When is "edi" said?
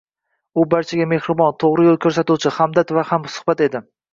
3.69-3.85